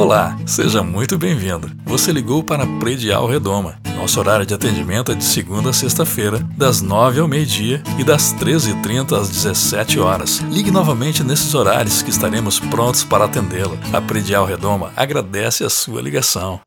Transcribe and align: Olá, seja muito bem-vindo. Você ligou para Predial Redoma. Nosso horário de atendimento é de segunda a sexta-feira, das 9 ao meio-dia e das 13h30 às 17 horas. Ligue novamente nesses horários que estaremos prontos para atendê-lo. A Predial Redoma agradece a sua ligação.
Olá, 0.00 0.34
seja 0.46 0.82
muito 0.82 1.18
bem-vindo. 1.18 1.70
Você 1.84 2.10
ligou 2.10 2.42
para 2.42 2.66
Predial 2.78 3.28
Redoma. 3.28 3.78
Nosso 3.96 4.18
horário 4.18 4.46
de 4.46 4.54
atendimento 4.54 5.12
é 5.12 5.14
de 5.14 5.22
segunda 5.22 5.68
a 5.68 5.72
sexta-feira, 5.74 6.38
das 6.56 6.80
9 6.80 7.20
ao 7.20 7.28
meio-dia 7.28 7.82
e 7.98 8.02
das 8.02 8.32
13h30 8.32 9.12
às 9.12 9.28
17 9.28 10.00
horas. 10.00 10.38
Ligue 10.50 10.70
novamente 10.70 11.22
nesses 11.22 11.54
horários 11.54 12.00
que 12.00 12.08
estaremos 12.08 12.58
prontos 12.58 13.04
para 13.04 13.26
atendê-lo. 13.26 13.78
A 13.92 14.00
Predial 14.00 14.46
Redoma 14.46 14.90
agradece 14.96 15.64
a 15.64 15.68
sua 15.68 16.00
ligação. 16.00 16.62